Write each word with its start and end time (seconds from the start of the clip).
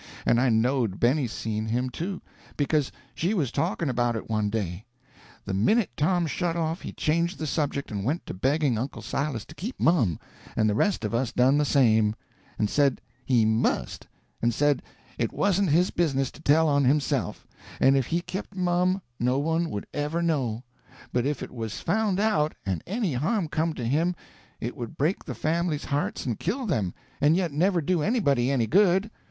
And 0.25 0.41
I 0.41 0.49
knowed 0.49 0.99
Benny 0.99 1.27
seen 1.27 1.67
him, 1.67 1.91
too, 1.91 2.23
because 2.57 2.91
she 3.13 3.35
was 3.35 3.51
talking 3.51 3.87
about 3.87 4.15
it 4.15 4.27
one 4.31 4.49
day. 4.49 4.83
The 5.45 5.53
minute 5.53 5.91
Tom 5.95 6.25
shut 6.25 6.55
off 6.55 6.81
he 6.81 6.91
changed 6.91 7.37
the 7.37 7.45
subject 7.45 7.91
and 7.91 8.03
went 8.03 8.25
to 8.25 8.33
begging 8.33 8.79
Uncle 8.79 9.03
Silas 9.03 9.45
to 9.45 9.53
keep 9.53 9.79
mum, 9.79 10.17
and 10.55 10.67
the 10.67 10.73
rest 10.73 11.05
of 11.05 11.13
us 11.13 11.31
done 11.31 11.59
the 11.59 11.65
same, 11.65 12.15
and 12.57 12.67
said 12.67 12.99
he 13.23 13.45
must, 13.45 14.07
and 14.41 14.55
said 14.55 14.81
it 15.19 15.31
wasn't 15.31 15.69
his 15.69 15.91
business 15.91 16.31
to 16.31 16.41
tell 16.41 16.67
on 16.67 16.83
himself, 16.83 17.45
and 17.79 17.95
if 17.95 18.07
he 18.07 18.21
kept 18.21 18.55
mum 18.55 19.03
nobody 19.19 19.67
would 19.67 19.85
ever 19.93 20.23
know; 20.23 20.63
but 21.13 21.27
if 21.27 21.43
it 21.43 21.51
was 21.51 21.79
found 21.79 22.19
out 22.19 22.55
and 22.65 22.81
any 22.87 23.13
harm 23.13 23.47
come 23.47 23.71
to 23.75 23.85
him 23.85 24.15
it 24.59 24.75
would 24.75 24.97
break 24.97 25.23
the 25.25 25.35
family's 25.35 25.85
hearts 25.85 26.25
and 26.25 26.39
kill 26.39 26.65
them, 26.65 26.91
and 27.21 27.37
yet 27.37 27.51
never 27.51 27.81
do 27.81 28.01
anybody 28.01 28.49
any 28.49 28.65
good. 28.65 29.11